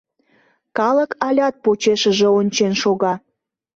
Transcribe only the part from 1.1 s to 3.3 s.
алят почешыже ончен шога.